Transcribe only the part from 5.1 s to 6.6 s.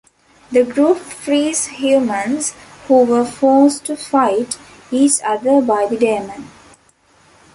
other by the demon.